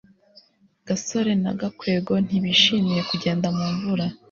[0.87, 4.05] gasore na gakwego ntibishimiye kugenda mu mvura